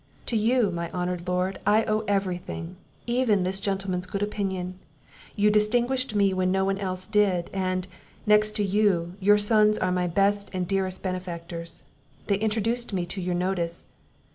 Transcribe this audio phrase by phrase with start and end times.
[0.25, 4.79] To you, my honoured Lord, I owe every thing, even this gentleman's good opinion;
[5.35, 7.87] you distinguished me when nobody else did; and,
[8.25, 11.83] next to you, your sons are my best and dearest benefactors;
[12.25, 13.85] they introduced me to your notice.